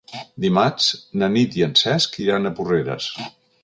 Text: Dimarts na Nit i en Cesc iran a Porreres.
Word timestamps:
Dimarts 0.45 0.87
na 1.23 1.31
Nit 1.35 1.59
i 1.61 1.67
en 1.69 1.79
Cesc 1.85 2.21
iran 2.27 2.49
a 2.53 2.57
Porreres. 2.63 3.17